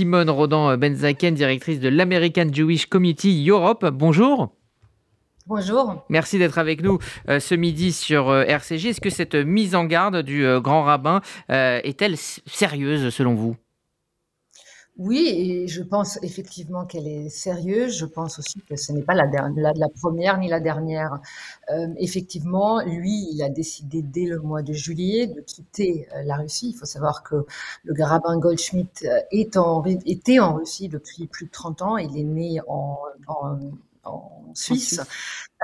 [0.00, 3.84] Simone Rodan-Benzaken, directrice de l'American Jewish Committee Europe.
[3.92, 4.56] Bonjour.
[5.46, 6.06] Bonjour.
[6.08, 8.88] Merci d'être avec nous euh, ce midi sur euh, RCG.
[8.88, 13.56] Est-ce que cette mise en garde du euh, grand rabbin est-elle sérieuse selon vous?
[15.00, 17.96] Oui, et je pense effectivement qu'elle est sérieuse.
[17.98, 21.20] Je pense aussi que ce n'est pas la, la, première ni la dernière.
[21.98, 26.70] effectivement, lui, il a décidé dès le mois de juillet de quitter la Russie.
[26.74, 27.46] Il faut savoir que
[27.84, 31.96] le rabbin Goldschmidt est en, était en Russie depuis plus de 30 ans.
[31.96, 32.98] Il est né en
[34.04, 35.00] en Suisse.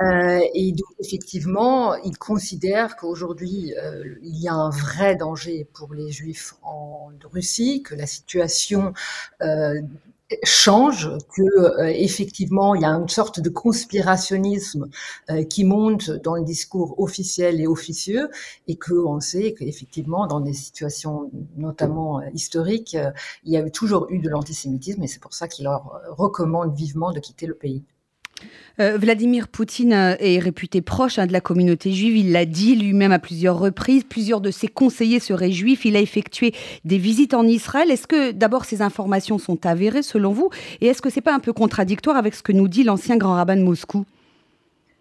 [0.01, 5.93] Euh, et donc, effectivement, il considère qu'aujourd'hui, euh, il y a un vrai danger pour
[5.93, 8.93] les Juifs en Russie, que la situation
[9.41, 9.81] euh,
[10.43, 14.87] change, que euh, effectivement il y a une sorte de conspirationnisme
[15.29, 18.29] euh, qui monte dans le discours officiel et officieux,
[18.67, 22.97] et que on sait qu'effectivement dans des situations notamment historiques,
[23.45, 26.75] il y a eu toujours eu de l'antisémitisme, et c'est pour ça qu'il leur recommande
[26.75, 27.83] vivement de quitter le pays.
[28.79, 32.17] Euh, Vladimir Poutine euh, est réputé proche hein, de la communauté juive.
[32.17, 34.03] Il l'a dit lui-même à plusieurs reprises.
[34.03, 35.85] Plusieurs de ses conseillers seraient juifs.
[35.85, 36.53] Il a effectué
[36.85, 37.89] des visites en Israël.
[37.89, 40.49] Est-ce que d'abord ces informations sont avérées selon vous?
[40.81, 43.33] Et est-ce que c'est pas un peu contradictoire avec ce que nous dit l'ancien grand
[43.33, 44.05] rabbin de Moscou?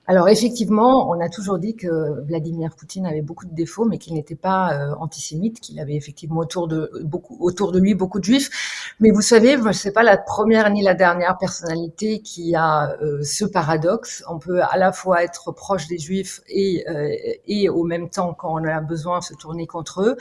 [0.08, 4.14] Alors effectivement, on a toujours dit que Vladimir Poutine avait beaucoup de défauts, mais qu'il
[4.14, 8.24] n'était pas euh, antisémite, qu'il avait effectivement autour de beaucoup autour de lui beaucoup de
[8.24, 8.94] juifs.
[9.00, 13.44] Mais vous savez, c'est pas la première ni la dernière personnalité qui a euh, ce
[13.44, 14.22] paradoxe.
[14.30, 17.12] On peut à la fois être proche des juifs et euh,
[17.48, 20.16] et au même temps, quand on a besoin, se tourner contre eux.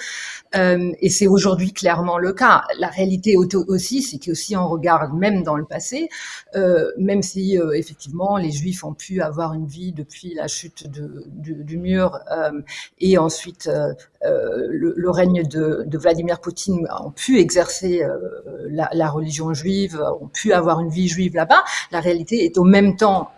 [0.56, 2.64] et c'est aujourd'hui clairement le cas.
[2.80, 6.10] La réalité aussi, c'est que si on regarde même dans le passé,
[6.98, 12.62] même si effectivement les juifs ont pu avoir une depuis la chute du, mur euh,
[13.00, 13.70] et ensuite
[14.26, 18.04] euh, euh, le, règne de, Vladimir Poutine ont pu exercer
[18.70, 21.64] la, religion juive, ont pu avoir une vie juive là-bas.
[21.92, 23.32] La réalité est au même temps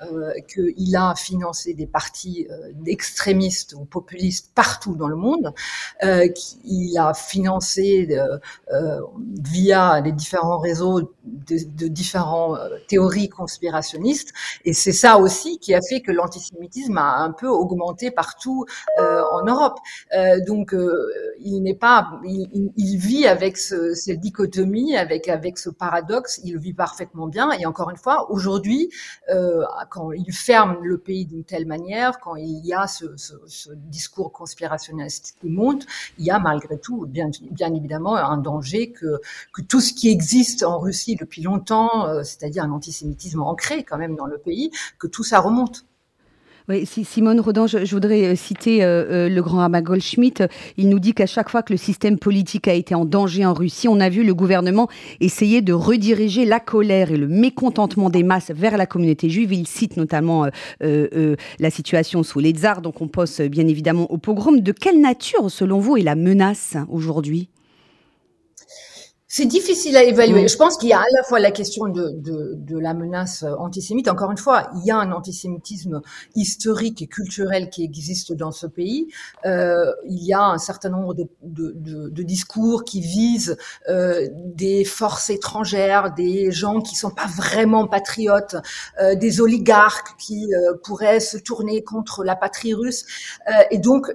[0.48, 2.48] qu'il a financé des partis
[2.86, 5.54] extrémistes ou populistes partout dans le monde.
[6.02, 8.10] il a financé
[9.44, 14.34] via les différents réseaux de, de différentes théories conspirationnistes.
[14.66, 18.66] Et c'est ça aussi qui a fait que l'antisémitisme a un peu augmenté partout
[19.00, 19.78] euh, en Europe.
[20.16, 20.77] Euh, donc, euh,
[21.40, 26.40] il n'est pas, il, il, vit avec ce, cette dichotomie, avec avec ce paradoxe.
[26.44, 27.52] Il vit parfaitement bien.
[27.52, 28.90] Et encore une fois, aujourd'hui,
[29.30, 33.34] euh, quand il ferme le pays d'une telle manière, quand il y a ce, ce,
[33.46, 35.86] ce, discours conspirationniste qui monte,
[36.18, 39.20] il y a malgré tout, bien, bien évidemment, un danger que
[39.54, 43.98] que tout ce qui existe en Russie depuis longtemps, euh, c'est-à-dire un antisémitisme ancré quand
[43.98, 45.86] même dans le pays, que tout ça remonte.
[46.70, 50.44] Oui, Simone Rodan, je, voudrais euh, citer euh, euh, le grand rabbin Goldschmidt.
[50.76, 53.54] Il nous dit qu'à chaque fois que le système politique a été en danger en
[53.54, 54.90] Russie, on a vu le gouvernement
[55.22, 59.54] essayer de rediriger la colère et le mécontentement des masses vers la communauté juive.
[59.54, 60.48] Il cite notamment
[60.82, 64.60] la situation sous les tsars, donc on pense bien évidemment au pogrom.
[64.60, 67.48] De quelle nature, selon vous, est la menace aujourd'hui?
[69.38, 70.46] C'est difficile à évaluer.
[70.46, 70.50] Mm.
[70.50, 73.44] Je pense qu'il y a à la fois la question de, de, de, la menace
[73.60, 74.08] antisémite.
[74.08, 76.02] Encore une fois, il y a un antisémitisme
[76.34, 79.08] historique et culturel qui existe dans ce pays.
[79.46, 83.58] Euh, il y a un certain nombre de, de discours qui visent
[83.90, 88.56] euh, des forces étrangères, des gens qui sont pas vraiment patriotes,
[89.00, 93.06] euh, des oligarques qui euh, pourraient se tourner contre la patrie russe.
[93.48, 94.14] Euh, et donc, euh,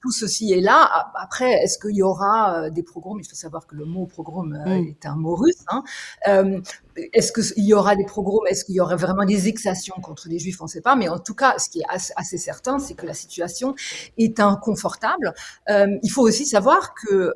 [0.00, 1.10] tout ceci est là.
[1.20, 4.80] Après, est-ce qu'il y aura des programmes Il faut savoir que le mot pogrom euh,
[4.80, 4.88] mm.
[4.88, 5.64] est un mot russe.
[5.68, 5.82] Hein.
[6.28, 6.60] Euh,
[7.12, 10.38] est-ce qu'il y aura des pogroms Est-ce qu'il y aura vraiment des exactions contre les
[10.38, 10.94] juifs On ne sait pas.
[10.94, 13.74] Mais en tout cas, ce qui est assez, certain, c'est que la situation
[14.18, 15.32] est inconfortable.
[15.70, 17.32] Euh, il faut aussi savoir qu'il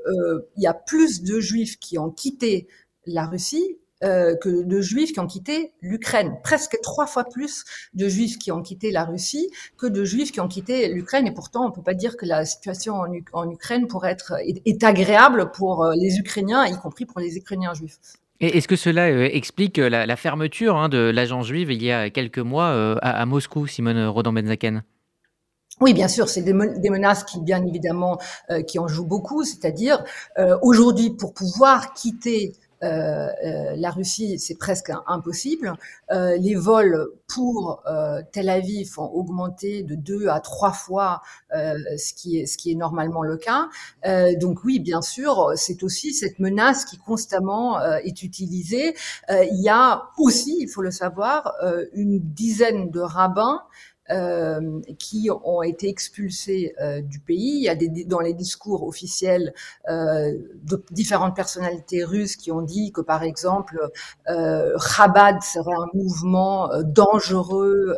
[0.58, 2.68] y a plus de juifs qui ont quitté
[3.06, 6.36] la Russie euh, que de juifs qui ont quitté l'Ukraine.
[6.44, 7.64] Presque trois fois plus
[7.94, 9.48] de juifs qui ont quitté la Russie
[9.78, 11.26] que de juifs qui ont quitté l'Ukraine.
[11.26, 13.00] Et pourtant, on ne peut pas dire que la situation
[13.32, 17.72] en, Ukraine pourrait être est, agréable pour euh, les Ukrainiens, y compris pour les Ukrainiens
[17.72, 17.96] juifs.
[18.38, 22.38] Est-ce que cela euh, explique la, fermeture hein, de l'agence juive il y a quelques
[22.38, 24.82] mois à, Moscou, Simone Rodan-Benzaken
[25.82, 28.18] oui, bien sûr, c'est des, menaces qui, bien évidemment,
[28.66, 29.44] qui en jouent beaucoup.
[29.44, 30.02] C'est-à-dire,
[30.62, 35.74] aujourd'hui, pour pouvoir quitter la Russie, c'est presque impossible.
[36.10, 37.82] Euh, les vols pour
[38.32, 42.74] Tel Aviv ont augmenté de deux à trois fois ce qui est ce qui est
[42.74, 43.68] normalement le cas.
[44.40, 48.94] donc oui, bien sûr, c'est aussi cette menace qui constamment est utilisée.
[49.28, 51.54] il y a aussi, il faut le savoir,
[51.92, 53.62] une dizaine de rabbins
[54.98, 57.56] qui ont été expulsés du pays.
[57.56, 59.52] Il y a des, dans les discours officiels
[59.88, 63.90] de différentes personnalités russes qui ont dit que, par exemple,
[64.26, 67.96] Chabad serait un mouvement dangereux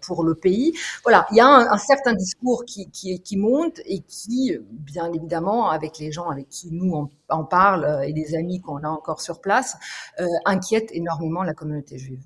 [0.00, 0.72] pour le pays.
[1.02, 5.12] Voilà, il y a un, un certain discours qui, qui, qui monte et qui, bien
[5.12, 8.88] évidemment, avec les gens avec qui nous on, on parle et des amis qu'on a
[8.88, 9.76] encore sur place,
[10.44, 12.22] inquiète énormément la communauté juive.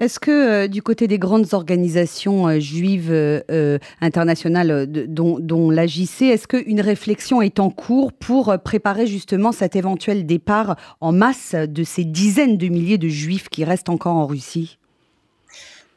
[0.00, 6.22] Est-ce que euh, du côté des grandes organisations euh, juives euh, internationales dont, dont l'AJC,
[6.22, 11.84] est-ce qu'une réflexion est en cours pour préparer justement cet éventuel départ en masse de
[11.84, 14.78] ces dizaines de milliers de juifs qui restent encore en Russie?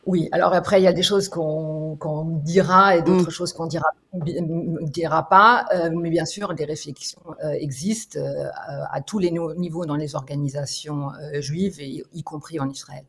[0.06, 1.98] Oui, alors après, il y a des choses qu'on
[2.44, 3.31] dira et d'autres mmh.
[3.31, 7.22] choses qu'on dira, dira pas, mais bien sûr, des réflexions
[7.60, 8.19] existent
[8.92, 13.06] à tous les niveaux dans les organisations juives, et y compris en Israël.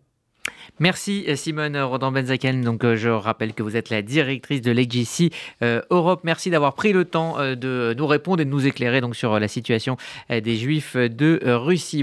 [0.78, 2.76] Merci Simone Rodan-Benzaken.
[2.84, 5.32] Euh, je rappelle que vous êtes la directrice de l'AGC
[5.62, 6.20] euh, Europe.
[6.24, 9.38] Merci d'avoir pris le temps euh, de nous répondre et de nous éclairer donc, sur
[9.38, 9.96] la situation
[10.30, 11.86] des Juifs de Russie.